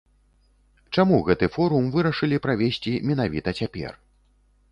Чаму 0.97 1.17
гэты 1.27 1.49
форум 1.57 1.91
вырашылі 1.97 2.41
правесці 2.47 2.95
менавіта 3.09 3.49
цяпер? 3.63 3.91